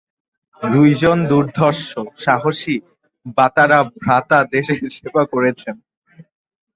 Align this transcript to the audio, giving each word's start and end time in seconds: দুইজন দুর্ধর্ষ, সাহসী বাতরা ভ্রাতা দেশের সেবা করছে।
দুইজন 0.59 1.17
দুর্ধর্ষ, 1.29 1.89
সাহসী 2.17 2.75
বাতরা 3.37 3.79
ভ্রাতা 3.95 4.39
দেশের 4.53 4.81
সেবা 4.95 5.23
করছে। 5.31 5.69